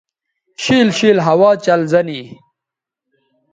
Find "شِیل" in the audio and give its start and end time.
0.61-0.87, 0.97-1.17